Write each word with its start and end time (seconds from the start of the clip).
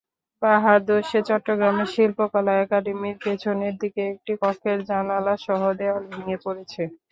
পাহাড়ধসে 0.41 1.19
চট্টগ্রামের 1.27 1.89
শিল্পকলা 1.93 2.53
একাডেমীর 2.57 3.17
পেছনের 3.23 3.73
দিকে 3.81 4.01
একটি 4.11 4.33
কক্ষের 4.41 4.79
জানালাসহ 4.89 5.59
দেয়াল 5.79 6.03
ভেঙে 6.11 6.37
পড়েছে। 6.43 6.81